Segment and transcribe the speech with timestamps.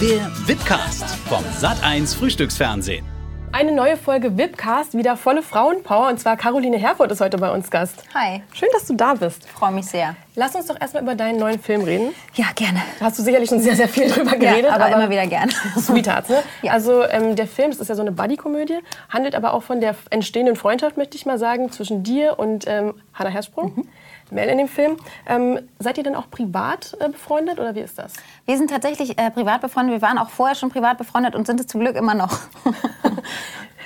[0.00, 3.04] Der Wipcast vom Sat1 Frühstücksfernsehen.
[3.50, 6.06] Eine neue Folge Wipcast, wieder volle Frauenpower.
[6.08, 8.04] Und zwar Caroline Herfurth ist heute bei uns Gast.
[8.14, 8.42] Hi.
[8.52, 9.48] Schön, dass du da bist.
[9.48, 10.14] Freue mich sehr.
[10.36, 12.14] Lass uns doch erstmal über deinen neuen Film reden.
[12.34, 12.80] Ja, gerne.
[13.00, 14.66] Da hast du sicherlich schon sehr, sehr viel drüber geredet.
[14.66, 15.50] Ja, aber, aber immer wieder gerne.
[15.76, 16.44] Sweethearts, ne?
[16.62, 16.74] Ja.
[16.74, 18.78] Also ähm, der Film, das ist ja so eine Buddy-Komödie,
[19.08, 22.94] handelt aber auch von der entstehenden Freundschaft, möchte ich mal sagen, zwischen dir und ähm,
[23.14, 23.72] Hannah Hersprung.
[23.74, 23.88] Mhm.
[24.32, 24.96] Mel in dem Film.
[25.26, 28.14] Ähm, seid ihr denn auch privat äh, befreundet oder wie ist das?
[28.46, 29.94] Wir sind tatsächlich äh, privat befreundet.
[29.94, 32.38] Wir waren auch vorher schon privat befreundet und sind es zum Glück immer noch.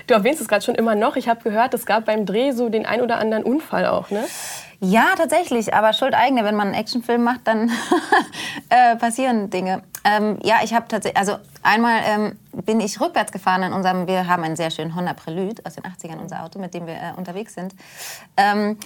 [0.08, 1.14] Du erwähnst es gerade schon immer noch.
[1.14, 4.24] Ich habe gehört, es gab beim Dreh so den ein oder anderen Unfall auch, ne?
[4.80, 5.74] ja, tatsächlich.
[5.74, 6.44] Aber Schuld eigene.
[6.44, 7.70] Wenn man einen Actionfilm macht, dann
[8.68, 9.82] äh, passieren Dinge.
[10.04, 14.26] Ähm, ja, ich habe tatsächlich, also einmal ähm, bin ich rückwärts gefahren in unserem, wir
[14.26, 17.12] haben einen sehr schönen Honda Prelude aus den 80ern, unser Auto, mit dem wir äh,
[17.16, 17.76] unterwegs sind.
[18.36, 18.76] Ähm,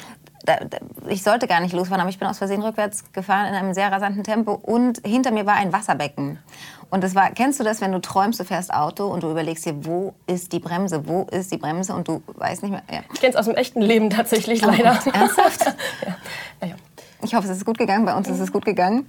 [1.09, 3.91] ich sollte gar nicht losfahren, aber ich bin aus Versehen rückwärts gefahren in einem sehr
[3.91, 6.39] rasanten Tempo und hinter mir war ein Wasserbecken.
[6.89, 9.67] Und das war, kennst du das, wenn du träumst, du fährst Auto und du überlegst
[9.67, 12.83] dir, wo ist die Bremse, wo ist die Bremse und du weißt nicht mehr.
[12.91, 13.01] Ja.
[13.13, 14.99] Ich kenne es aus dem echten Leben tatsächlich Oh leider.
[15.05, 15.65] Gott, ernsthaft?
[16.07, 16.17] ja.
[16.61, 16.75] Naja.
[17.23, 18.05] Ich hoffe, es ist gut gegangen.
[18.05, 19.07] Bei uns ist es gut gegangen.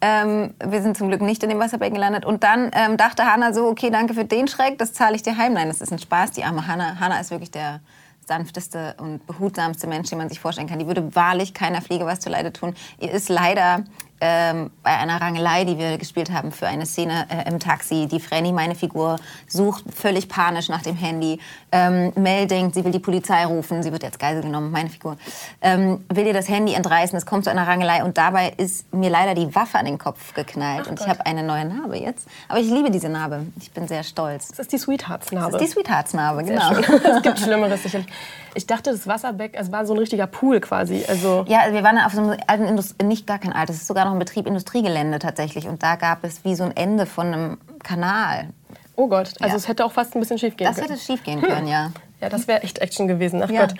[0.00, 2.24] Ähm, wir sind zum Glück nicht in dem Wasserbecken gelandet.
[2.24, 5.36] Und dann ähm, dachte Hanna so, okay, danke für den Schreck, das zahle ich dir
[5.36, 5.52] heim.
[5.52, 6.32] Nein, das ist ein Spaß.
[6.32, 6.98] Die arme Hanna.
[6.98, 7.80] Hanna ist wirklich der
[8.26, 10.78] sanfteste und behutsamste Mensch, den man sich vorstellen kann.
[10.78, 12.74] Die würde wahrlich keiner Fliege was zuleide tun.
[12.98, 13.84] Ihr ist leider
[14.24, 18.20] ähm, bei einer Rangelei, die wir gespielt haben für eine Szene äh, im Taxi, die
[18.20, 21.40] Frenny, meine Figur, sucht völlig panisch nach dem Handy.
[21.72, 23.82] Ähm, Mel denkt, sie will die Polizei rufen.
[23.82, 25.16] Sie wird jetzt Geisel genommen, meine Figur.
[25.60, 27.18] Ähm, will ihr das Handy entreißen.
[27.18, 30.34] Es kommt zu einer Rangelei und dabei ist mir leider die Waffe an den Kopf
[30.34, 30.82] geknallt.
[30.84, 31.18] Ach und ich Gott.
[31.18, 32.28] habe eine neue Narbe jetzt.
[32.48, 33.46] Aber ich liebe diese Narbe.
[33.60, 34.48] Ich bin sehr stolz.
[34.48, 35.52] Das ist die Sweethearts-Narbe.
[35.52, 36.70] Das ist die Sweethearts-Narbe, genau.
[37.16, 38.06] Es gibt Schlimmeres sicherlich.
[38.54, 41.04] Ich dachte, das Wasserbecken, es war so ein richtiger Pool quasi.
[41.08, 43.88] Also Ja, wir waren auf so einem alten Indust nicht gar kein altes, es ist
[43.88, 45.66] sogar noch ein Betrieb Industriegelände tatsächlich.
[45.68, 48.48] Und da gab es wie so ein Ende von einem Kanal.
[48.96, 49.56] Oh Gott, also Ja.
[49.56, 50.90] es hätte auch fast ein bisschen schief gehen Das können.
[50.90, 51.92] hätte schief gehen können, ja.
[52.20, 53.42] Ja, das wäre echt Action gewesen.
[53.42, 53.62] Ach Ja.
[53.66, 53.74] Gott.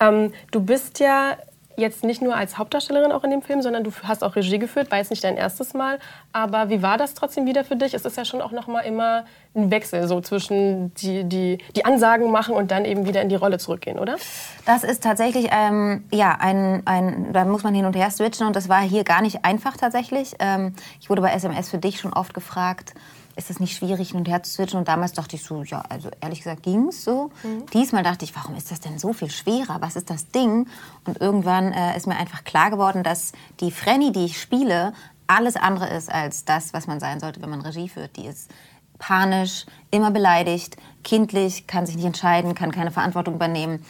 [0.00, 1.36] Ähm, du bist ja
[1.76, 4.90] jetzt nicht nur als Hauptdarstellerin auch in dem Film, sondern du hast auch Regie geführt.
[4.90, 5.98] War jetzt nicht dein erstes Mal.
[6.32, 7.94] Aber wie war das trotzdem wieder für dich?
[7.94, 11.84] Es ist ja schon auch noch mal immer ein Wechsel so zwischen die, die, die
[11.84, 14.16] Ansagen machen und dann eben wieder in die Rolle zurückgehen, oder?
[14.64, 18.56] Das ist tatsächlich, ähm, ja, ein, ein, da muss man hin und her switchen und
[18.56, 20.34] das war hier gar nicht einfach tatsächlich.
[20.38, 22.94] Ähm, ich wurde bei SMS für dich schon oft gefragt,
[23.36, 24.78] ist das nicht schwierig, hin und her zu switchen?
[24.78, 27.30] Und damals dachte ich so, ja, also ehrlich gesagt ging's so.
[27.72, 29.78] Diesmal dachte ich, warum ist das denn so viel schwerer?
[29.80, 30.66] Was ist das Ding?
[31.04, 34.92] Und irgendwann äh, ist mir einfach klar geworden, dass die Frenny, die ich spiele,
[35.26, 38.16] alles andere ist als das, was man sein sollte, wenn man Regie führt.
[38.16, 38.50] Die ist
[38.98, 43.84] panisch, immer beleidigt, kindlich, kann sich nicht entscheiden, kann keine Verantwortung übernehmen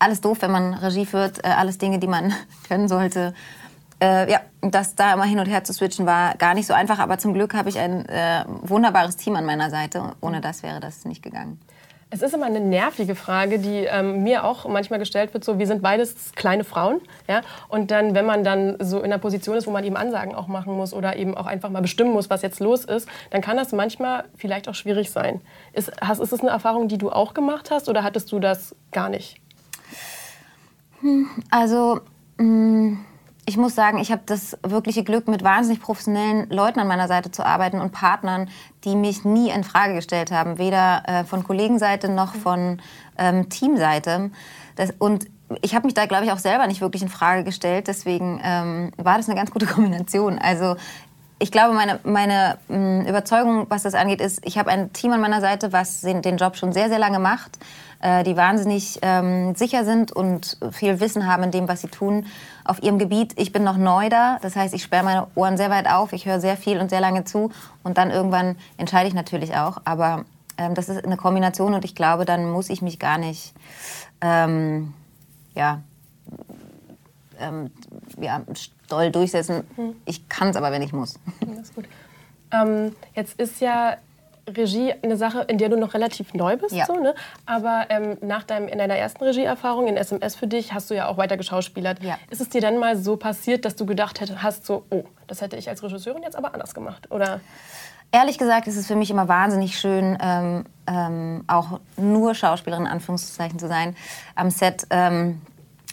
[0.00, 2.32] alles doof, wenn man Regie führt, äh, alles Dinge, die man
[2.68, 3.34] können sollte.
[4.02, 6.98] Äh, ja, das da immer hin und her zu switchen war gar nicht so einfach,
[6.98, 10.12] aber zum Glück habe ich ein äh, wunderbares Team an meiner Seite.
[10.20, 11.60] Ohne das wäre das nicht gegangen.
[12.12, 15.44] Es ist immer eine nervige Frage, die ähm, mir auch manchmal gestellt wird.
[15.44, 17.42] So, wir sind beides kleine Frauen, ja.
[17.68, 20.48] Und dann, wenn man dann so in einer Position ist, wo man eben Ansagen auch
[20.48, 23.56] machen muss oder eben auch einfach mal bestimmen muss, was jetzt los ist, dann kann
[23.56, 25.40] das manchmal vielleicht auch schwierig sein.
[25.72, 28.74] Ist, hast, ist das eine Erfahrung, die du auch gemacht hast, oder hattest du das
[28.90, 29.40] gar nicht?
[31.50, 32.00] Also,
[32.38, 32.98] mh,
[33.50, 37.32] ich muss sagen, ich habe das wirkliche Glück, mit wahnsinnig professionellen Leuten an meiner Seite
[37.32, 38.48] zu arbeiten und Partnern,
[38.84, 42.80] die mich nie in Frage gestellt haben, weder äh, von Kollegenseite noch von
[43.18, 44.30] ähm, Teamseite.
[44.76, 45.26] Das, und
[45.62, 47.88] ich habe mich da, glaube ich, auch selber nicht wirklich in Frage gestellt.
[47.88, 50.38] Deswegen ähm, war das eine ganz gute Kombination.
[50.38, 50.76] Also
[51.40, 55.20] ich glaube, meine, meine mh, Überzeugung, was das angeht, ist, ich habe ein Team an
[55.20, 57.58] meiner Seite, was den, den Job schon sehr, sehr lange macht,
[58.00, 62.26] äh, die wahnsinnig ähm, sicher sind und viel Wissen haben in dem, was sie tun
[62.70, 63.32] auf ihrem Gebiet.
[63.36, 66.24] Ich bin noch neu da, das heißt, ich sperre meine Ohren sehr weit auf, ich
[66.24, 67.50] höre sehr viel und sehr lange zu
[67.82, 69.78] und dann irgendwann entscheide ich natürlich auch.
[69.84, 70.24] Aber
[70.56, 73.54] ähm, das ist eine Kombination und ich glaube, dann muss ich mich gar nicht,
[74.20, 74.94] ähm,
[75.56, 75.80] ja,
[77.40, 77.72] ähm,
[78.20, 78.42] ja,
[78.88, 79.64] doll durchsetzen.
[80.04, 81.18] Ich kann es aber, wenn ich muss.
[81.40, 81.86] Das ist gut.
[82.52, 83.96] Ähm, jetzt ist ja
[84.56, 86.74] Regie eine Sache, in der du noch relativ neu bist.
[86.74, 86.86] Ja.
[86.86, 87.14] So, ne?
[87.46, 91.08] Aber ähm, nach deinem, in deiner ersten Regieerfahrung in SMS für dich hast du ja
[91.08, 92.02] auch weiter geschauspielert.
[92.02, 92.18] Ja.
[92.30, 95.56] Ist es dir dann mal so passiert, dass du gedacht hast, so, oh, das hätte
[95.56, 97.10] ich als Regisseurin jetzt aber anders gemacht?
[97.10, 97.40] Oder
[98.12, 102.90] Ehrlich gesagt ist es für mich immer wahnsinnig schön, ähm, ähm, auch nur Schauspielerin in
[102.90, 103.94] Anführungszeichen zu sein
[104.34, 104.84] am Set.
[104.90, 105.40] Ähm,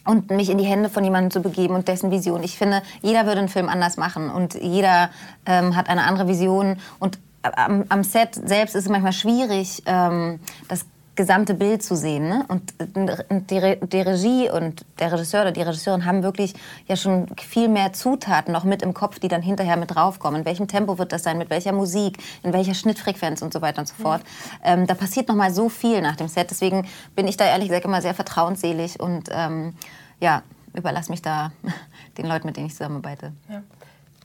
[0.04, 2.42] und mich in die Hände von jemandem zu begeben und dessen Vision.
[2.42, 5.10] Ich finde, jeder würde einen Film anders machen und jeder
[5.46, 6.80] ähm, hat eine andere Vision.
[7.00, 7.20] Und
[7.56, 10.86] am, am Set selbst ist es manchmal schwierig, ähm, das
[11.18, 12.30] gesamte Bild zu sehen.
[12.30, 12.46] Ne?
[12.48, 12.74] Und
[13.50, 16.54] die, Re die Regie und der Regisseur oder die Regisseurin haben wirklich
[16.88, 20.42] ja schon viel mehr Zutaten noch mit im Kopf, die dann hinterher mit draufkommen.
[20.42, 23.80] In welchem Tempo wird das sein, mit welcher Musik, in welcher Schnittfrequenz und so weiter
[23.80, 24.22] und so fort.
[24.22, 24.60] Mhm.
[24.64, 26.52] Ähm, da passiert noch mal so viel nach dem Set.
[26.52, 29.74] Deswegen bin ich da ehrlich gesagt immer sehr vertrauensselig und ähm,
[30.20, 31.52] ja, überlasse mich da
[32.18, 33.34] den Leuten, mit denen ich zusammenarbeite.
[33.50, 33.64] Ja.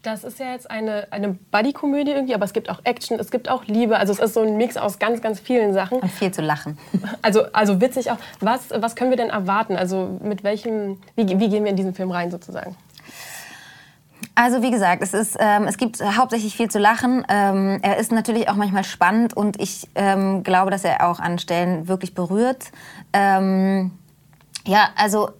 [0.03, 3.49] Das ist ja jetzt eine, eine Buddy-Komödie irgendwie, aber es gibt auch Action, es gibt
[3.49, 3.97] auch Liebe.
[3.97, 6.01] Also es ist so ein Mix aus ganz, ganz vielen Sachen.
[6.01, 6.79] Und viel zu lachen.
[7.23, 8.17] Also, also witzig auch.
[8.41, 9.77] Was, was können wir denn erwarten?
[9.77, 12.75] Also mit welchem, wie, wie gehen wir in diesen Film rein sozusagen?
[14.35, 17.25] Also wie gesagt, es, ist, ähm, es gibt hauptsächlich viel zu lachen.
[17.29, 21.39] Ähm, er ist natürlich auch manchmal spannend und ich ähm, glaube, dass er auch an
[21.39, 22.73] Stellen wirklich berührt.
[23.13, 23.93] Ähm,
[24.67, 25.31] ja, also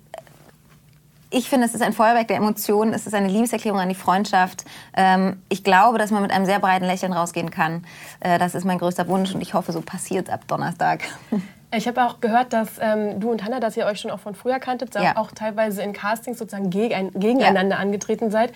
[1.33, 4.65] ich finde, es ist ein Feuerwerk der Emotionen, es ist eine Liebeserklärung an die Freundschaft.
[4.97, 7.85] Ähm, ich glaube, dass man mit einem sehr breiten Lächeln rausgehen kann.
[8.21, 11.03] Äh, das ist mein größter Wunsch und ich hoffe, so passiert ab Donnerstag.
[11.75, 14.35] Ich habe auch gehört, dass ähm, du und Hannah, dass ihr euch schon auch von
[14.35, 15.17] früher kanntet, ja.
[15.17, 17.81] auch teilweise in Castings sozusagen gegen, gegeneinander ja.
[17.81, 18.53] angetreten seid.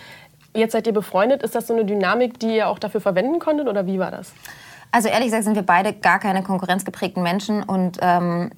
[0.54, 1.42] Jetzt seid ihr befreundet.
[1.42, 4.32] Ist das so eine Dynamik, die ihr auch dafür verwenden konntet oder wie war das?
[4.96, 8.50] Also ehrlich gesagt sind wir beide gar keine konkurrenzgeprägten Menschen und ähm,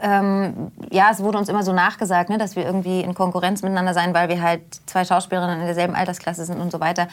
[0.00, 3.92] ähm, ja, es wurde uns immer so nachgesagt, ne, dass wir irgendwie in Konkurrenz miteinander
[3.92, 7.08] sein, weil wir halt zwei Schauspielerinnen in derselben Altersklasse sind und so weiter.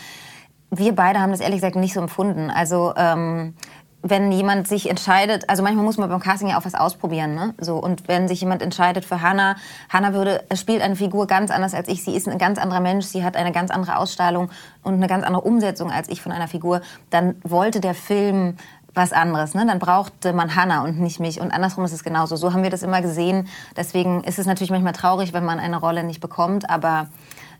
[0.70, 2.52] Wir beide haben das ehrlich gesagt nicht so empfunden.
[2.52, 3.56] Also ähm,
[4.02, 7.54] wenn jemand sich entscheidet, also manchmal muss man beim Casting ja auch was ausprobieren, ne?
[7.60, 9.58] So und wenn sich jemand entscheidet für Hannah,
[9.90, 12.04] Hannah würde spielt eine Figur ganz anders als ich.
[12.04, 14.50] Sie ist ein ganz anderer Mensch, sie hat eine ganz andere Ausstrahlung
[14.84, 16.82] und eine ganz andere Umsetzung als ich von einer Figur.
[17.10, 18.56] Dann wollte der Film
[18.94, 19.54] was anderes.
[19.54, 19.66] Ne?
[19.66, 21.40] Dann brauchte man Hannah und nicht mich.
[21.40, 22.36] Und andersrum ist es genauso.
[22.36, 23.48] So haben wir das immer gesehen.
[23.78, 26.70] Deswegen ist es natürlich manchmal traurig, wenn man eine Rolle nicht bekommt.
[26.70, 27.08] Aber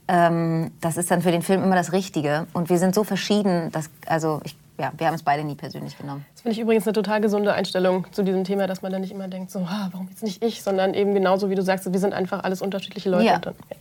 [0.08, 2.48] ähm, das ist dann für den Film immer das Richtige.
[2.54, 5.98] Und wir sind so verschieden, dass also ich ja, wir haben es beide nie persönlich
[5.98, 6.26] genommen.
[6.34, 9.12] Das finde ich übrigens eine total gesunde Einstellung zu diesem Thema, dass man dann nicht
[9.12, 12.00] immer denkt, so, ah, warum jetzt nicht ich, sondern eben genauso wie du sagst, wir
[12.00, 13.26] sind einfach alles unterschiedliche Leute.
[13.26, 13.40] Ja.
[13.40, 13.76] Dann, ja.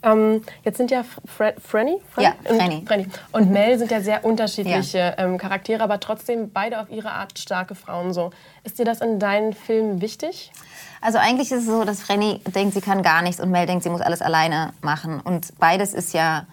[0.00, 2.84] Ähm, jetzt sind ja Fre Franny, ja, Franny.
[2.86, 5.16] Franny und Mel sind ja sehr unterschiedliche.
[5.18, 8.12] Ähm, Charaktere, aber trotzdem beide auf ihre Art starke Frauen.
[8.12, 8.30] So.
[8.62, 10.52] Ist dir das in deinen Filmen wichtig?
[11.00, 13.82] Also eigentlich ist es so, dass Franny denkt, sie kann gar nichts und Mel denkt,
[13.82, 15.20] sie muss alles alleine machen.
[15.20, 16.46] Und beides ist ja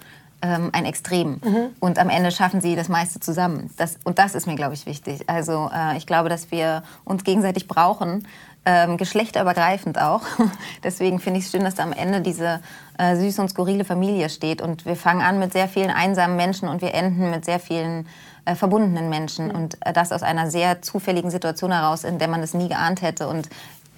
[0.46, 1.40] ähm, ein Extrem.
[1.44, 1.68] Mhm.
[1.80, 3.72] Und am Ende schaffen sie das meiste zusammen.
[3.78, 5.28] Das, und das ist mir, glaube ich, wichtig.
[5.28, 8.28] Also äh, ich glaube, dass wir uns gegenseitig brauchen,
[8.66, 10.22] ähm, geschlechterübergreifend auch.
[10.84, 12.62] Deswegen finde ich es schön, dass da am Ende diese
[12.98, 14.62] äh, süße und skurrile Familie steht.
[14.62, 18.08] Und wir fangen an mit sehr vielen einsamen Menschen und wir enden mit sehr vielen
[18.46, 19.48] äh, verbundenen Menschen.
[19.48, 19.56] Mhm.
[19.56, 23.02] Und äh, das aus einer sehr zufälligen Situation heraus, in der man es nie geahnt
[23.02, 23.28] hätte.
[23.28, 23.50] Und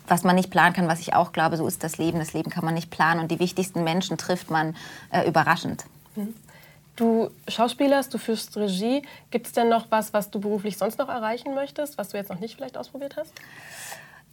[0.07, 2.19] was man nicht planen kann, was ich auch glaube, so ist das Leben.
[2.19, 4.75] Das Leben kann man nicht planen und die wichtigsten Menschen trifft man
[5.11, 5.85] äh, überraschend.
[6.95, 9.03] Du schauspielerst, du führst Regie.
[9.29, 12.29] Gibt es denn noch was, was du beruflich sonst noch erreichen möchtest, was du jetzt
[12.29, 13.31] noch nicht vielleicht ausprobiert hast?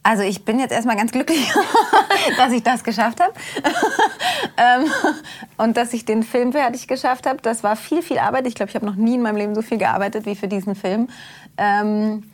[0.01, 1.51] Also ich bin jetzt erstmal ganz glücklich,
[2.37, 3.33] dass ich das geschafft habe
[4.57, 4.91] ähm,
[5.57, 7.39] und dass ich den Film fertig geschafft habe.
[7.41, 8.45] Das war viel, viel Arbeit.
[8.45, 10.75] Ich glaube, ich habe noch nie in meinem Leben so viel gearbeitet wie für diesen
[10.75, 11.09] Film.
[11.57, 12.29] Ähm,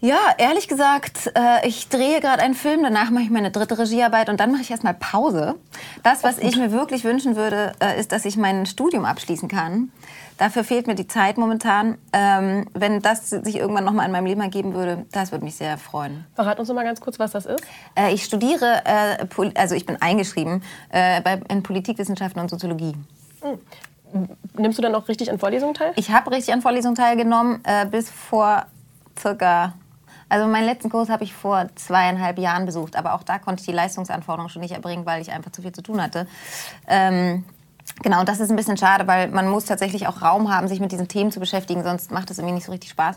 [0.00, 4.28] ja, ehrlich gesagt, äh, ich drehe gerade einen Film, danach mache ich meine dritte Regiearbeit
[4.28, 5.56] und dann mache ich erstmal Pause.
[6.02, 9.92] Das, was ich mir wirklich wünschen würde, äh, ist, dass ich mein Studium abschließen kann.
[10.38, 11.98] Dafür fehlt mir die Zeit momentan.
[12.14, 15.56] Ähm, wenn das sich irgendwann noch mal in meinem Leben ergeben würde, das würde mich
[15.56, 16.24] sehr freuen.
[16.34, 17.62] Verrat uns noch mal ganz kurz, was das ist.
[17.94, 22.94] Äh, ich studiere, äh, also ich bin eingeschrieben äh, bei, in Politikwissenschaften und Soziologie.
[23.42, 23.58] Hm.
[24.56, 25.92] Nimmst du dann auch richtig an Vorlesungen teil?
[25.96, 28.64] Ich habe richtig an Vorlesungen teilgenommen, äh, bis vor
[29.18, 29.74] circa
[30.30, 33.66] also meinen letzten Kurs habe ich vor zweieinhalb Jahren besucht, aber auch da konnte ich
[33.66, 36.26] die Leistungsanforderungen schon nicht erbringen, weil ich einfach zu viel zu tun hatte.
[36.88, 37.44] Ähm,
[38.02, 40.80] Genau, und das ist ein bisschen schade, weil man muss tatsächlich auch Raum haben, sich
[40.80, 43.16] mit diesen Themen zu beschäftigen, sonst macht es irgendwie nicht so richtig Spaß.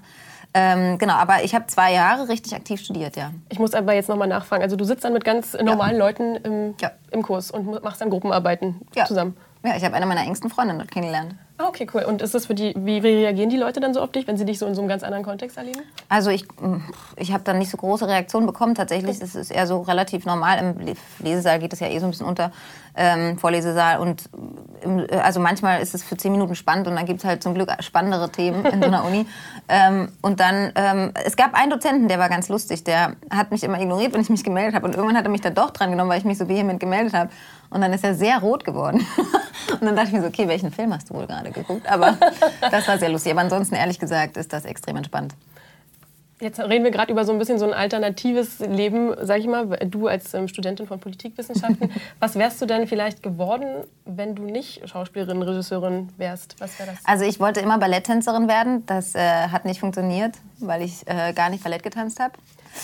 [0.56, 3.32] Ähm, genau, aber ich habe zwei Jahre richtig aktiv studiert, ja.
[3.50, 4.64] Ich muss aber jetzt nochmal nachfragen.
[4.64, 6.06] Also du sitzt dann mit ganz normalen ja.
[6.06, 6.92] Leuten im, ja.
[7.12, 9.06] im Kurs und machst dann Gruppenarbeiten ja.
[9.06, 9.36] zusammen.
[9.64, 11.36] Ja, ich habe eine meiner engsten Freundinnen dort kennengelernt.
[11.58, 12.04] Ah, okay, cool.
[12.04, 14.46] Und ist das für die, wie reagieren die Leute dann so auf dich, wenn sie
[14.46, 15.82] dich so in so einem ganz anderen Kontext erleben?
[16.10, 16.46] Also ich,
[17.16, 18.74] ich habe dann nicht so große Reaktionen bekommen.
[18.74, 20.58] Tatsächlich ist es eher so relativ normal.
[20.58, 22.52] Im Lesesaal geht es ja eh so ein bisschen unter,
[22.96, 24.00] ähm, Vorlesesaal.
[24.00, 24.30] Und
[24.82, 27.54] im, also manchmal ist es für zehn Minuten spannend und dann gibt es halt zum
[27.54, 29.26] Glück spannendere Themen in so einer Uni.
[29.70, 32.84] Ähm, und dann, ähm, es gab einen Dozenten, der war ganz lustig.
[32.84, 34.86] Der hat mich immer ignoriert, wenn ich mich gemeldet habe.
[34.86, 37.14] Und irgendwann hat er mich da doch dran genommen, weil ich mich so vehement gemeldet
[37.14, 37.30] habe.
[37.70, 39.06] Und dann ist er sehr rot geworden.
[39.84, 41.86] und dann dachte ich mir so, okay, welchen Film hast du wohl gerade geguckt?
[41.90, 42.18] Aber
[42.72, 43.34] das war sehr lustig.
[43.34, 45.36] Aber ansonsten, ehrlich gesagt, ist das extrem entspannt.
[46.40, 49.66] Jetzt reden wir gerade über so ein bisschen so ein alternatives Leben, sag ich mal,
[49.68, 51.92] du als ähm, Studentin von Politikwissenschaften.
[52.20, 56.56] Was wärst du denn vielleicht geworden, wenn du nicht Schauspielerin, Regisseurin wärst?
[56.60, 57.00] Was wäre das?
[57.06, 58.86] Also ich wollte immer Balletttänzerin werden.
[58.86, 62.34] Das äh, hat nicht funktioniert, weil ich äh, gar nicht Ballett getanzt habe.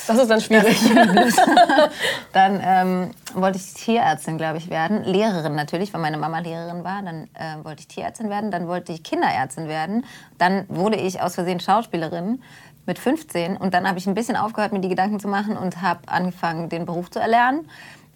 [0.08, 0.80] Das ist dann schwierig.
[2.34, 5.04] dann ähm, wollte ich Tierärztin, glaube ich, werden.
[5.04, 7.02] Lehrerin natürlich, weil meine Mama Lehrerin war.
[7.02, 8.52] Dann äh, wollte ich Tierärztin werden.
[8.52, 10.06] Dann wollte ich Kinderärztin werden.
[10.38, 12.42] Dann wurde ich aus Versehen Schauspielerin
[12.90, 15.82] mit 15 und dann habe ich ein bisschen aufgehört, mir die Gedanken zu machen und
[15.82, 17.70] habe angefangen, den Beruf zu erlernen.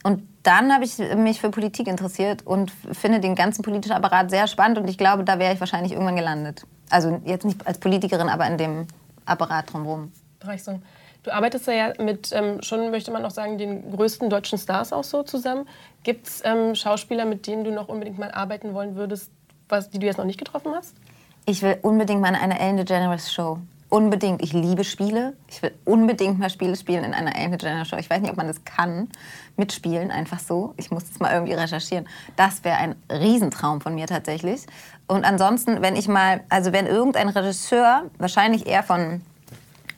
[0.03, 4.47] Und dann habe ich mich für Politik interessiert und finde den ganzen politischen Apparat sehr
[4.47, 6.65] spannend und ich glaube, da wäre ich wahrscheinlich irgendwann gelandet.
[6.89, 8.87] Also jetzt nicht als Politikerin, aber in dem
[9.25, 10.11] Apparat drumherum.
[10.57, 10.79] So.
[11.21, 15.05] Du arbeitest ja mit ähm, schon, möchte man auch sagen, den größten deutschen Stars auch
[15.05, 15.69] so zusammen.
[16.03, 19.31] Gibt es ähm, Schauspieler, mit denen du noch unbedingt mal arbeiten wollen würdest,
[19.69, 20.97] was, die du jetzt noch nicht getroffen hast?
[21.45, 23.59] Ich will unbedingt mal in einer Ellen DeGeneres Show
[23.93, 25.37] unbedingt, ich liebe Spiele.
[25.47, 27.97] Ich will unbedingt mal Spiele spielen in einer Ellen DeGeneres Show.
[27.97, 29.07] Ich weiß nicht, ob man das kann,
[29.55, 30.73] mitspielen, einfach so.
[30.77, 32.09] Ich muss das mal irgendwie recherchieren.
[32.35, 34.65] Das wäre ein Riesentraum von mir tatsächlich.
[35.05, 39.21] Und ansonsten, wenn ich mal, also wenn irgendein Regisseur, wahrscheinlich eher von,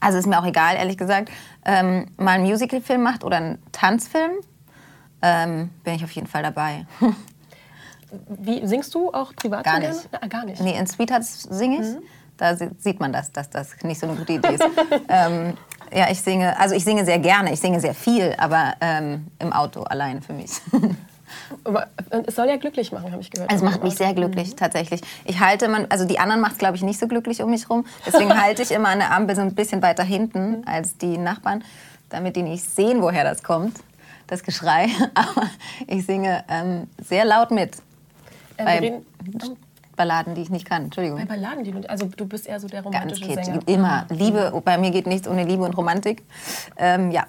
[0.01, 1.31] also ist mir auch egal, ehrlich gesagt,
[1.63, 4.31] ähm, mal einen Musicalfilm macht oder einen Tanzfilm,
[5.21, 6.85] ähm, bin ich auf jeden Fall dabei.
[8.27, 9.63] Wie singst du auch privat?
[9.63, 10.09] Gar nicht.
[10.11, 10.61] Ah, gar nicht.
[10.61, 11.95] Nee, in Sweethearts singe ich.
[11.95, 12.03] Mhm
[12.37, 14.63] da sieht man das, dass das nicht so eine gute Idee ist.
[15.09, 15.53] ähm,
[15.93, 19.53] ja, ich singe, also ich singe sehr gerne, ich singe sehr viel, aber ähm, im
[19.53, 20.51] Auto allein für mich.
[21.63, 21.87] Aber
[22.27, 23.51] es soll ja glücklich machen, habe ich gehört.
[23.51, 24.57] Es macht mich sehr glücklich, mhm.
[24.57, 25.01] tatsächlich.
[25.25, 27.69] Ich halte, man, also die anderen macht es, glaube ich, nicht so glücklich um mich
[27.69, 27.85] rum.
[28.05, 30.63] Deswegen halte ich immer der Ampel so ein bisschen weiter hinten mhm.
[30.65, 31.63] als die Nachbarn,
[32.09, 33.79] damit die nicht sehen, woher das kommt,
[34.27, 34.87] das Geschrei.
[35.15, 35.49] Aber
[35.87, 37.75] ich singe ähm, sehr laut mit.
[38.57, 39.03] Ähm,
[39.95, 40.85] Balladen, die ich nicht kann.
[40.85, 41.19] Entschuldigung.
[41.19, 43.59] Bei Balladen, die du, also du bist eher so der romantische Ganz Sänger.
[43.65, 44.05] Immer.
[44.09, 46.23] Liebe, bei mir geht nichts ohne Liebe und Romantik.
[46.77, 47.25] Ähm, ja.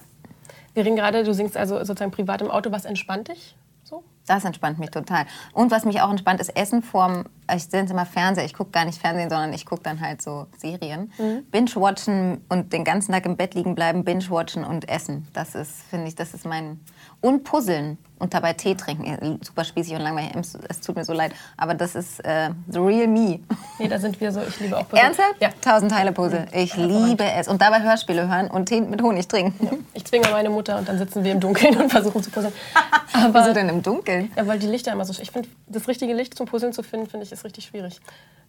[0.73, 2.71] Wir reden gerade, du singst also sozusagen privat im Auto.
[2.71, 4.03] Was entspannt dich so?
[4.27, 5.25] Das entspannt mich total.
[5.53, 7.25] Und was mich auch entspannt, ist Essen vorm,
[7.55, 10.47] ich sehe immer Fernseher, ich gucke gar nicht Fernsehen, sondern ich gucke dann halt so
[10.57, 11.11] Serien.
[11.17, 11.45] Mhm.
[11.51, 15.27] Binge-watchen und den ganzen Tag im Bett liegen bleiben, binge-watchen und essen.
[15.33, 16.79] Das ist, finde ich, das ist mein...
[17.19, 19.39] Und puzzeln und dabei Tee trinken.
[19.43, 20.31] Super spießig und langweilig.
[20.69, 21.33] Es tut mir so leid.
[21.55, 23.39] Aber das ist äh, the real me.
[23.79, 24.41] Nee, da sind wir so.
[24.41, 25.05] Ich liebe auch Puzzle.
[25.05, 25.35] Ernsthaft?
[25.39, 25.49] Ja.
[25.61, 26.47] Tausend Teile Puzzle.
[26.51, 27.47] Ich ja, liebe es.
[27.47, 29.65] Und dabei Hörspiele hören und Tee mit Honig trinken.
[29.65, 29.71] Ja.
[29.93, 32.53] Ich zwinge meine Mutter und dann sitzen wir im Dunkeln und versuchen zu puzzeln.
[33.13, 34.31] Aber, Wieso denn im Dunkeln?
[34.35, 35.19] Ja, weil die Lichter immer so.
[35.21, 37.99] Ich finde, das richtige Licht zum Puzzeln zu finden, finde ich, ist richtig schwierig.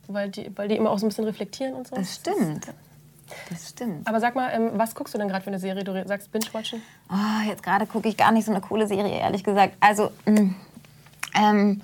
[0.07, 1.97] Weil die, weil die immer auch so ein bisschen reflektieren und so.
[1.97, 2.67] Das stimmt.
[3.51, 4.09] Das stimmt.
[4.09, 5.85] Aber sag mal, ähm, was guckst du denn gerade für eine Serie?
[5.85, 6.81] Du sagst Binge-Watchen?
[7.11, 9.75] Oh, jetzt gerade gucke ich gar nicht so eine coole Serie, ehrlich gesagt.
[9.81, 10.55] Also, mm,
[11.35, 11.81] ähm,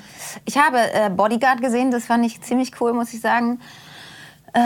[0.47, 3.61] ich habe äh, Bodyguard gesehen, das fand ich ziemlich cool, muss ich sagen.
[4.55, 4.61] Äh,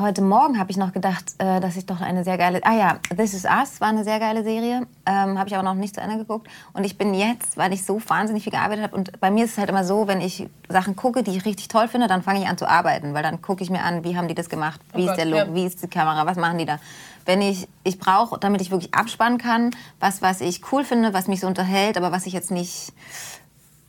[0.00, 2.60] heute Morgen habe ich noch gedacht, äh, dass ich doch eine sehr geile.
[2.64, 4.86] Ah ja, This Is Us war eine sehr geile Serie.
[5.06, 6.48] Ähm, habe ich aber noch nicht zu Ende geguckt.
[6.72, 8.96] Und ich bin jetzt, weil ich so wahnsinnig viel gearbeitet habe.
[8.96, 11.68] Und bei mir ist es halt immer so, wenn ich Sachen gucke, die ich richtig
[11.68, 13.14] toll finde, dann fange ich an zu arbeiten.
[13.14, 14.80] Weil dann gucke ich mir an, wie haben die das gemacht?
[14.94, 15.38] Wie oh ist der Look?
[15.38, 15.54] Ja.
[15.54, 16.26] Wie ist die Kamera?
[16.26, 16.78] Was machen die da?
[17.26, 21.28] Wenn ich, ich brauche, damit ich wirklich abspannen kann, was, was ich cool finde, was
[21.28, 22.92] mich so unterhält, aber was ich jetzt nicht.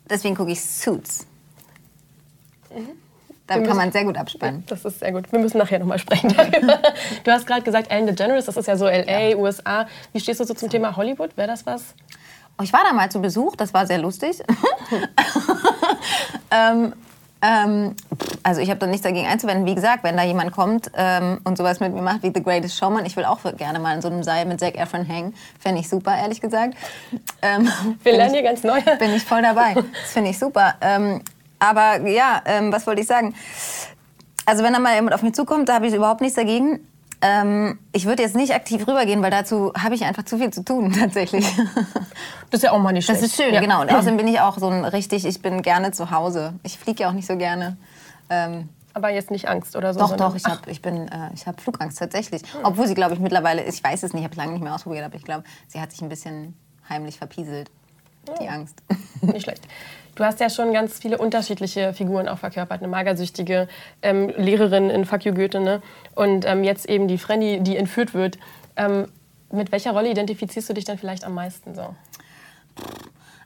[0.10, 1.26] Deswegen gucke ich Suits.
[2.76, 3.01] Mhm.
[3.48, 4.64] Da kann man sehr gut abspannen.
[4.68, 5.32] Das ist sehr gut.
[5.32, 6.80] Wir müssen nachher nochmal sprechen darüber.
[7.24, 9.36] Du hast gerade gesagt, Ellen DeGeneres, das ist ja so LA, ja.
[9.36, 9.88] USA.
[10.14, 11.36] Wie stehst du so zum Thema Hollywood?
[11.36, 11.94] Wäre das was?
[12.58, 14.42] Oh, ich war da mal zu Besuch, das war sehr lustig.
[16.52, 16.94] ähm,
[17.42, 17.96] ähm,
[18.44, 19.66] also ich habe da nichts dagegen einzuwenden.
[19.66, 22.78] Wie gesagt, wenn da jemand kommt ähm, und sowas mit mir macht wie The Greatest
[22.78, 25.34] Showman, ich will auch gerne mal in so einem Seil mit Zac Efron hängen.
[25.60, 26.76] Fände ich super, ehrlich gesagt.
[27.42, 27.72] Ähm,
[28.04, 28.80] Wir lernen hier ganz neu.
[29.00, 29.74] Bin ich voll dabei.
[30.02, 30.76] Das finde ich super.
[31.62, 33.36] Aber ja, ähm, was wollte ich sagen?
[34.48, 36.80] Also wenn da mal jemand auf mich zukommt, da habe ich überhaupt nichts dagegen.
[37.22, 40.66] Ähm, ich würde jetzt nicht aktiv rübergehen, weil dazu habe ich einfach zu viel zu
[40.66, 41.46] tun tatsächlich.
[42.50, 43.22] Das ist ja auch mal nicht schlecht.
[43.22, 43.62] Das ist schön, ja.
[43.62, 43.82] genau.
[43.82, 46.56] Und außerdem bin ich auch so ein richtig, ich bin gerne zu Hause.
[46.64, 47.78] Ich fliege ja auch nicht so gerne.
[48.32, 50.00] Ähm, aber jetzt nicht Angst oder so?
[50.00, 51.08] Doch, doch, ich habe ich äh,
[51.46, 52.42] hab Flugangst tatsächlich.
[52.42, 52.62] Hm.
[52.64, 54.74] Obwohl sie, glaube ich, mittlerweile, ich weiß es nicht, ich habe es lange nicht mehr
[54.74, 56.58] ausprobiert, aber ich glaube, sie hat sich ein bisschen
[56.90, 57.70] heimlich verpieselt,
[58.40, 58.82] die Angst.
[59.22, 59.68] Nicht schlecht.
[60.16, 62.82] Du hast ja schon ganz viele unterschiedliche Figuren auch verkörpert.
[62.82, 63.68] Eine magersüchtige
[64.02, 65.82] ähm, Lehrerin in Fuck you Goethe ne?
[66.16, 68.38] und ähm, jetzt eben die Frenny, die entführt wird.
[68.76, 69.08] Ähm,
[69.52, 71.96] mit welcher Rolle identifizierst du dich dann vielleicht am meisten so?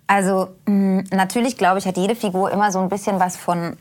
[0.08, 3.78] Also mh, natürlich, glaube ich, hat jede Figur immer so ein bisschen was von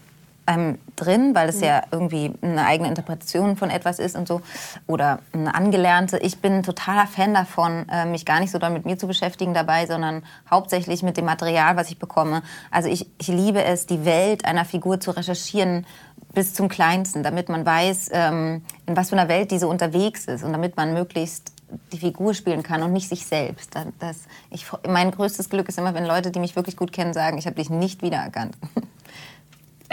[0.46, 1.64] ähm, drin, weil es mhm.
[1.64, 4.42] ja irgendwie eine eigene Interpretation von etwas ist und so
[4.86, 6.18] oder eine angelernte.
[6.18, 9.86] Ich bin totaler Fan davon, äh, mich gar nicht so damit mir zu beschäftigen dabei,
[9.86, 12.42] sondern hauptsächlich mit dem Material, was ich bekomme.
[12.70, 15.86] Also ich, ich liebe es, die Welt einer Figur zu recherchieren,
[16.34, 20.42] bis zum Kleinsten, damit man weiß, ähm, in was für einer Welt diese unterwegs ist
[20.42, 21.52] und damit man möglichst
[21.92, 23.74] die Figur spielen kann und nicht sich selbst.
[23.98, 24.18] Das,
[24.50, 27.46] ich, mein größtes Glück ist immer, wenn Leute, die mich wirklich gut kennen, sagen, ich
[27.46, 28.56] habe dich nicht wiedererkannt.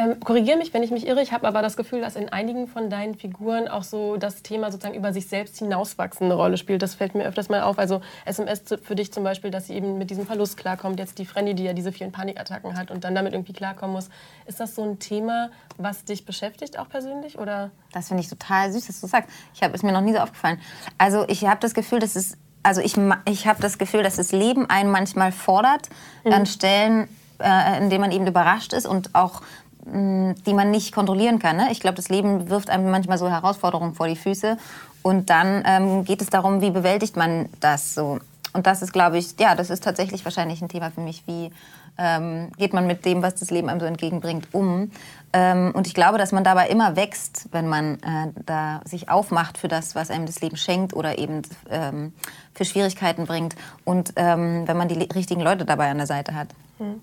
[0.02, 1.22] Ähm, Korrigiere mich, wenn ich mich irre.
[1.22, 4.72] Ich habe aber das Gefühl, dass in einigen von deinen Figuren auch so das Thema
[4.72, 6.82] sozusagen über sich selbst hinauswachsen eine Rolle spielt.
[6.82, 7.78] Das fällt mir öfters mal auf.
[7.78, 11.00] Also SMS für dich zum Beispiel, dass sie eben mit diesem Verlust klarkommt.
[11.00, 14.10] Jetzt die Frenny, die ja diese vielen Panikattacken hat und dann damit irgendwie klarkommen muss.
[14.48, 17.38] Ist das so ein Thema, was dich beschäftigt auch persönlich?
[17.38, 17.70] Oder?
[17.92, 19.30] Das finde ich total süß, dass du sagst.
[19.54, 20.60] Ich hab, ist mir noch nie so aufgefallen.
[20.98, 24.32] Also ich habe das Gefühl, dass es also ich, ich habe das Gefühl, dass das
[24.32, 25.90] Leben einen manchmal fordert
[26.24, 26.32] mhm.
[26.32, 27.08] an Stellen,
[27.40, 29.42] äh, in denen man eben überrascht ist und auch
[29.86, 31.58] die man nicht kontrollieren kann.
[31.58, 31.70] Ne?
[31.72, 34.58] Ich glaube, das Leben wirft einem manchmal so Herausforderungen vor die Füße.
[35.02, 38.20] Und dann ähm, geht es darum, wie bewältigt man das so.
[38.54, 41.24] Und das ist, glaube ich, ja, das ist tatsächlich wahrscheinlich ein Thema für mich.
[41.26, 41.52] Wie
[41.98, 44.92] ähm, geht man mit dem, was das Leben einem so entgegenbringt, um?
[45.34, 49.58] Ähm, und ich glaube, dass man dabei immer wächst, wenn man äh, da sich aufmacht
[49.58, 52.14] für das, was einem das Leben schenkt oder eben ähm,
[52.54, 53.56] für Schwierigkeiten bringt.
[53.86, 56.50] Und ähm, wenn man die richtigen Leute dabei an der Seite hat.
[56.80, 57.02] Mhm.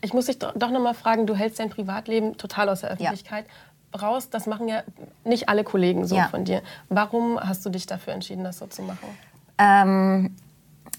[0.00, 3.46] Ich muss dich doch noch mal fragen, du hältst dein Privatleben total aus der Öffentlichkeit
[3.92, 4.00] ja.
[4.00, 4.30] raus.
[4.30, 4.82] Das machen ja
[5.24, 6.28] nicht alle Kollegen so ja.
[6.28, 6.62] von dir.
[6.88, 9.08] Warum hast du dich dafür entschieden, das so zu machen?
[9.58, 10.36] Ähm,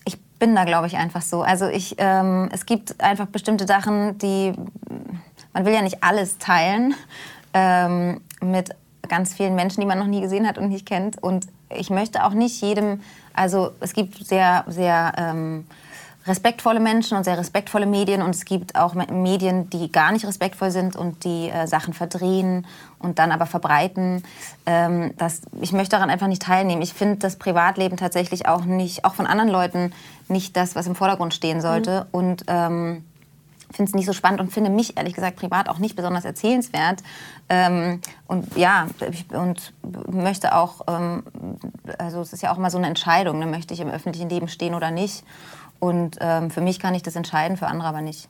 [0.06, 1.42] ich bin da, glaube ich, einfach so.
[1.44, 4.54] Also ich, ähm, es gibt einfach bestimmte Sachen, die
[5.54, 6.94] man will ja nicht alles teilen
[7.54, 8.70] ähm, mit
[9.08, 11.22] ganz vielen Menschen, die man noch nie gesehen hat und nicht kennt.
[11.22, 13.02] Und ich möchte auch nicht jedem,
[13.34, 15.66] also es gibt sehr, sehr ähm,
[16.30, 20.72] respektvolle Menschen und sehr respektvolle Medien und es gibt auch Medien, die gar nicht respektvoll
[20.72, 22.66] sind und die äh, Sachen verdrehen
[23.00, 24.24] und dann aber verbreiten.
[24.66, 26.82] Ähm, das, ich möchte daran einfach nicht teilnehmen.
[26.82, 29.92] Ich finde das Privatleben tatsächlich auch nicht, auch von anderen Leuten,
[30.28, 32.02] nicht das, was im Vordergrund stehen sollte.
[32.02, 32.08] Mhm.
[32.12, 33.04] Und ähm,
[33.72, 37.04] finde es nicht so spannend und finde mich ehrlich gesagt privat auch nicht besonders erzählenswert.
[37.50, 39.74] Ähm, und ja, ich, und
[40.12, 41.24] möchte auch, ähm,
[41.98, 43.46] also es ist ja auch immer so eine Entscheidung, ne?
[43.46, 45.24] möchte ich im öffentlichen Leben stehen oder nicht.
[45.80, 48.28] Und ähm, für mich kann ich das entscheiden, für andere aber nicht.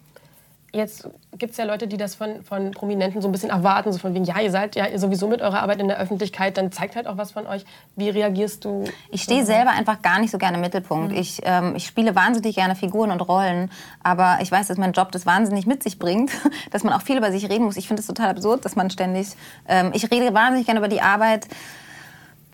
[0.71, 3.97] Jetzt gibt es ja Leute, die das von, von Prominenten so ein bisschen erwarten, so
[3.97, 6.95] von wegen, ja, ihr seid ja sowieso mit eurer Arbeit in der Öffentlichkeit, dann zeigt
[6.95, 7.65] halt auch was von euch.
[7.95, 8.83] Wie reagierst du?
[9.09, 11.11] Ich stehe selber einfach gar nicht so gerne im Mittelpunkt.
[11.11, 11.17] Mhm.
[11.17, 13.71] Ich, ähm, ich spiele wahnsinnig gerne Figuren und Rollen,
[14.03, 16.31] aber ich weiß, dass mein Job das wahnsinnig mit sich bringt,
[16.71, 17.77] dass man auch viel über sich reden muss.
[17.77, 19.29] Ich finde es total absurd, dass man ständig,
[19.67, 21.47] ähm, ich rede wahnsinnig gerne über die Arbeit,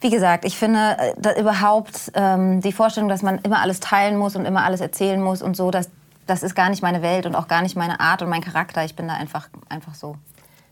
[0.02, 4.36] wie gesagt, ich finde äh, überhaupt ähm, die Vorstellung, dass man immer alles teilen muss
[4.36, 5.90] und immer alles erzählen muss und so, das,
[6.28, 8.84] das ist gar nicht meine Welt und auch gar nicht meine Art und mein Charakter.
[8.84, 10.18] Ich bin da einfach, einfach so.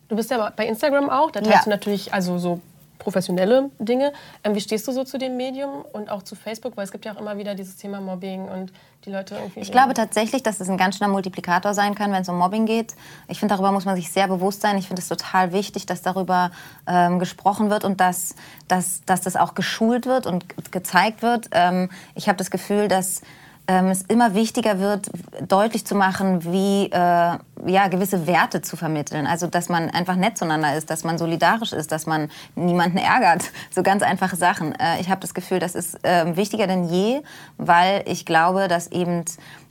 [0.09, 1.63] Du bist ja bei Instagram auch, da teilst ja.
[1.63, 2.59] du natürlich also so
[2.99, 4.13] professionelle Dinge.
[4.43, 6.77] Ähm, wie stehst du so zu dem Medium und auch zu Facebook?
[6.77, 8.71] Weil es gibt ja auch immer wieder dieses Thema Mobbing und
[9.05, 9.59] die Leute irgendwie.
[9.59, 12.65] Ich glaube tatsächlich, dass es ein ganz schöner Multiplikator sein kann, wenn es um Mobbing
[12.65, 12.95] geht.
[13.27, 14.77] Ich finde, darüber muss man sich sehr bewusst sein.
[14.77, 16.51] Ich finde es total wichtig, dass darüber
[16.87, 18.35] ähm, gesprochen wird und dass,
[18.67, 21.49] dass, dass das auch geschult wird und gezeigt wird.
[21.51, 23.21] Ähm, ich habe das Gefühl, dass
[23.67, 25.09] ähm, es immer wichtiger wird,
[25.47, 29.25] deutlich zu machen, wie äh, ja, gewisse Werte zu vermitteln.
[29.25, 33.51] Also, dass man einfach nett zueinander ist, dass man solidarisch ist, dass man niemanden ärgert.
[33.71, 34.73] So ganz einfache Sachen.
[34.75, 37.21] Äh, ich habe das Gefühl, das ist äh, wichtiger denn je,
[37.57, 39.25] weil ich glaube, dass eben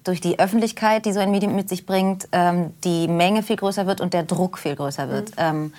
[0.04, 3.86] durch die Öffentlichkeit, die so ein Medium mit sich bringt, ähm, die Menge viel größer
[3.86, 5.30] wird und der Druck viel größer wird.
[5.30, 5.36] Mhm.
[5.38, 5.72] Ähm,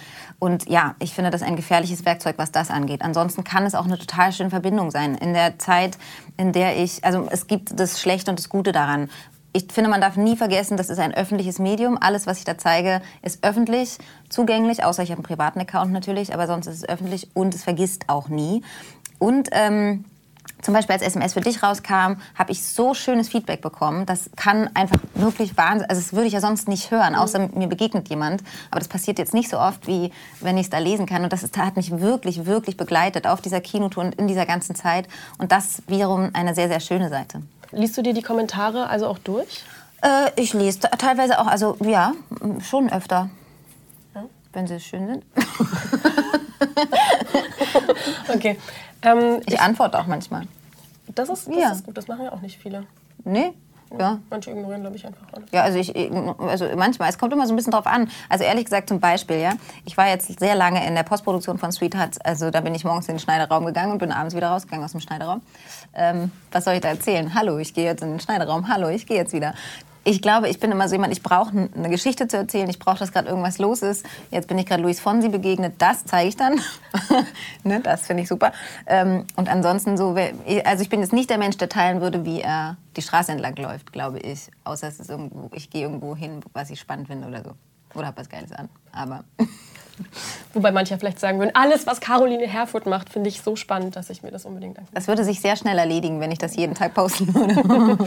[0.43, 3.01] und ja, ich finde das ein gefährliches Werkzeug, was das angeht.
[3.01, 5.15] Ansonsten kann es auch eine total schöne Verbindung sein.
[5.15, 5.97] In der Zeit,
[6.35, 9.09] in der ich, also es gibt das Schlechte und das Gute daran.
[9.53, 11.97] Ich finde, man darf nie vergessen, das ist ein öffentliches Medium.
[11.97, 16.33] Alles, was ich da zeige, ist öffentlich zugänglich, außer ich habe einen privaten Account natürlich,
[16.33, 18.63] aber sonst ist es öffentlich und es vergisst auch nie.
[19.19, 20.03] Und ähm,
[20.63, 24.05] zum Beispiel als SMS für dich rauskam, habe ich so schönes Feedback bekommen.
[24.05, 27.51] Das kann einfach wirklich Wahnsinn, also das würde ich ja sonst nicht hören, außer mhm.
[27.55, 28.41] mir begegnet jemand.
[28.71, 31.23] Aber das passiert jetzt nicht so oft, wie wenn ich es da lesen kann.
[31.23, 34.75] Und das ist, hat mich wirklich, wirklich begleitet auf dieser Kinotour und in dieser ganzen
[34.75, 35.07] Zeit.
[35.37, 37.41] Und das wiederum eine sehr, sehr schöne Seite.
[37.71, 39.63] Liest du dir die Kommentare also auch durch?
[40.01, 42.13] Äh, ich lese teilweise auch, also ja,
[42.61, 43.29] schon öfter.
[44.15, 44.25] Ja?
[44.53, 45.23] Wenn sie schön sind.
[48.33, 48.57] okay.
[49.01, 50.43] Ähm, ich, ich, antworte auch manchmal.
[51.15, 51.71] Das ist, das ja.
[51.71, 52.85] ist gut, das machen ja auch nicht viele.
[53.23, 53.53] Nee.
[53.97, 54.19] Ja.
[54.29, 55.51] Manche ignorieren, glaube ich, einfach alles.
[55.51, 55.95] Ja, also, ich,
[56.39, 57.09] also manchmal.
[57.09, 58.09] Es kommt immer so ein bisschen drauf an.
[58.27, 59.53] Also ehrlich gesagt, zum Beispiel, ja,
[59.85, 62.19] ich war jetzt sehr lange in der Postproduktion von Sweethearts.
[62.21, 64.91] Also da bin ich morgens in den Schneiderraum gegangen und bin abends wieder rausgegangen aus
[64.93, 65.41] dem Schneiderraum.
[65.93, 67.35] Ähm, was soll ich da erzählen?
[67.35, 68.67] Hallo, ich gehe jetzt in den Schneiderraum.
[68.67, 69.53] Hallo, ich gehe jetzt wieder
[70.03, 72.99] ich glaube, ich bin immer so jemand, ich brauche eine Geschichte zu erzählen, ich brauche,
[72.99, 74.05] dass gerade irgendwas los ist.
[74.31, 76.59] Jetzt bin ich gerade Luis Fonsi begegnet, das zeige ich dann.
[77.63, 78.51] ne, das finde ich super.
[78.85, 80.15] Ähm, und ansonsten so,
[80.65, 83.55] also ich bin jetzt nicht der Mensch, der teilen würde, wie er die Straße entlang
[83.55, 84.49] läuft, glaube ich.
[84.65, 87.51] Außer es ist irgendwo, ich gehe irgendwo hin, was ich spannend finde oder so.
[87.95, 88.69] Oder habe was Geiles an.
[88.91, 89.23] Aber
[90.53, 94.09] Wobei manche vielleicht sagen würden, alles, was Caroline Herfurth macht, finde ich so spannend, dass
[94.09, 94.95] ich mir das unbedingt angucke.
[94.95, 97.97] Das würde sich sehr schnell erledigen, wenn ich das jeden Tag posten würde.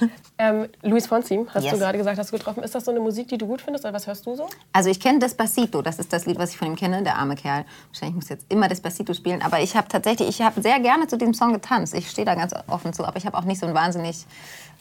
[0.38, 1.72] ähm, Luis Fonsi, hast Yes.
[1.74, 2.62] du gerade gesagt, hast du getroffen.
[2.64, 4.48] Ist das so eine Musik, die du gut findest oder was hörst du so?
[4.72, 7.36] Also ich kenne Despacito, das ist das Lied, was ich von ihm kenne, der arme
[7.36, 7.64] Kerl.
[7.88, 11.06] Wahrscheinlich muss ich jetzt immer Despacito spielen, aber ich habe tatsächlich, ich habe sehr gerne
[11.06, 11.94] zu diesem Song getanzt.
[11.94, 14.26] Ich stehe da ganz offen zu, aber ich habe auch nicht so einen wahnsinnig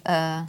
[0.06, 0.42] äh,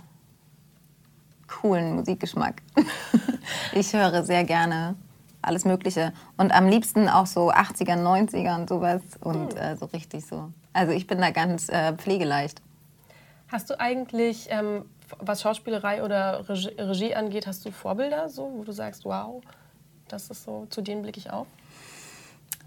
[1.48, 2.62] coolen Musikgeschmack.
[3.72, 4.96] ich höre sehr gerne
[5.42, 10.24] alles Mögliche und am liebsten auch so 80er, 90er und sowas und äh, so richtig
[10.24, 10.50] so.
[10.72, 12.62] Also ich bin da ganz äh, pflegeleicht.
[13.48, 14.84] Hast du eigentlich, ähm,
[15.20, 19.42] was Schauspielerei oder Regie, Regie angeht, hast du Vorbilder, so, wo du sagst, wow,
[20.08, 21.46] das ist so, zu denen blicke ich auf?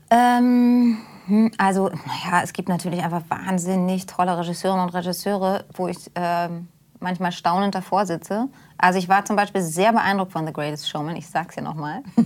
[0.09, 6.11] Ähm, hm, also, naja, es gibt natürlich einfach wahnsinnig tolle Regisseurinnen und Regisseure, wo ich
[6.15, 6.69] ähm,
[7.07, 8.49] manchmal staunend davor sitze.
[8.77, 12.03] Also ich war zum Beispiel sehr beeindruckt von The Greatest Showman, ich sag's ja nochmal.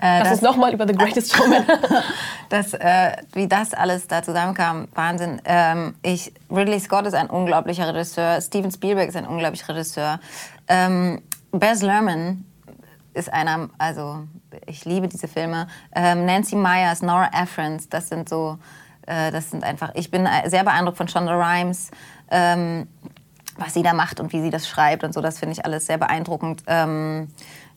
[0.00, 1.64] äh, Das ist nochmal über The Greatest Showman.
[2.48, 5.42] das, äh, wie das alles da zusammenkam, Wahnsinn.
[5.44, 10.20] Ähm, ich, Ridley Scott ist ein unglaublicher Regisseur, Steven Spielberg ist ein unglaublicher Regisseur.
[10.68, 12.44] Ähm, Baz Luhrmann
[13.12, 14.24] ist einer, also
[14.66, 15.66] ich liebe diese Filme.
[15.94, 18.58] Ähm, Nancy Myers, Nora Ephron, das sind so,
[19.06, 21.90] äh, das sind einfach, ich bin sehr beeindruckt von Shonda Rhimes.
[22.30, 22.88] Ähm,
[23.58, 25.86] was sie da macht und wie sie das schreibt und so, das finde ich alles
[25.86, 26.62] sehr beeindruckend.
[26.66, 27.28] Ähm,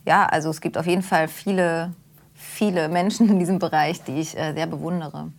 [0.05, 1.93] ja, also es gibt auf jeden Fall viele,
[2.33, 5.31] viele Menschen in diesem Bereich, die ich äh, sehr bewundere.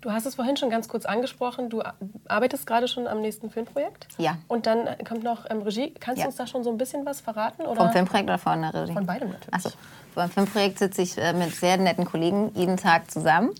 [0.00, 1.70] Du hast es vorhin schon ganz kurz angesprochen.
[1.70, 1.82] Du
[2.28, 4.06] arbeitest gerade schon am nächsten Filmprojekt.
[4.16, 4.38] Ja.
[4.46, 5.92] Und dann kommt noch ähm, Regie.
[5.98, 6.24] Kannst Ja.
[6.24, 7.62] du uns da schon so ein bisschen was verraten?
[7.62, 7.80] Oder?
[7.80, 8.92] Vom Filmprojekt oder von der Regie?
[8.92, 9.52] Von beidem natürlich.
[9.52, 9.70] Achso,
[10.14, 13.50] beim Filmprojekt sitze ich äh, mit sehr netten Kollegen jeden Tag zusammen.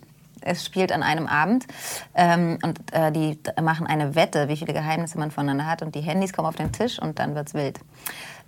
[0.42, 1.66] Es spielt an einem Abend
[2.14, 6.00] ähm, und äh, die machen eine Wette, wie viele Geheimnisse man voneinander hat und die
[6.00, 7.80] Handys kommen auf den Tisch und dann wird's wild.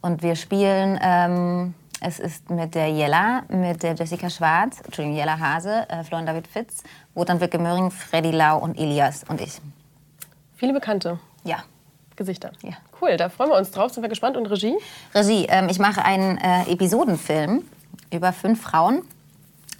[0.01, 5.39] Und wir spielen, ähm, es ist mit der Jella, mit der Jessica Schwarz, Entschuldigung, Jella
[5.39, 6.83] Hase, äh, Florian David Fitz,
[7.15, 9.61] Wotan Wilke Möhring, Freddy Lau und Elias und ich.
[10.57, 11.63] Viele bekannte Ja.
[12.17, 12.53] Gesichter.
[12.63, 12.73] Ja.
[13.01, 13.93] Cool, da freuen wir uns drauf.
[13.95, 14.37] Sind wir gespannt.
[14.37, 14.75] Und Regie?
[15.15, 15.47] Regie.
[15.49, 17.63] Ähm, ich mache einen äh, Episodenfilm
[18.13, 19.03] über fünf Frauen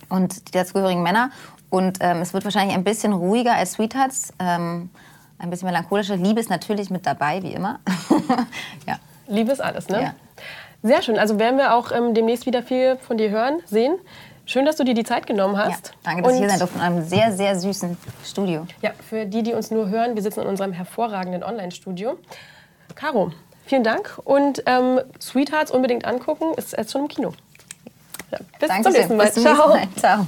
[0.09, 1.31] und die dazugehörigen Männer.
[1.71, 4.91] Und ähm, es wird wahrscheinlich ein bisschen ruhiger als Sweethearts, ähm,
[5.39, 6.17] ein bisschen melancholischer.
[6.17, 7.79] Liebe ist natürlich mit dabei, wie immer.
[8.87, 8.99] ja.
[9.29, 10.03] Liebe ist alles, ne?
[10.03, 10.15] Ja.
[10.83, 11.19] Sehr schön.
[11.19, 13.97] Also werden wir auch ähm, demnächst wieder viel von dir hören, sehen.
[14.47, 15.67] Schön, dass du dir die Zeit genommen ja.
[15.67, 15.93] hast.
[16.03, 18.67] Danke, dass ich Und hier sein durfte in einem sehr, sehr süßen Studio.
[18.83, 22.19] Ja, für die, die uns nur hören, wir sitzen in unserem hervorragenden Online-Studio.
[22.97, 23.31] Caro,
[23.67, 24.19] vielen Dank.
[24.25, 27.33] Und ähm, Sweethearts unbedingt angucken, ist jetzt schon im Kino.
[28.33, 29.25] Ja, bis zum nächsten Mal.
[29.27, 29.69] Bis zum nächsten Ciao.
[29.69, 29.89] Mal.
[29.97, 30.27] Ciao.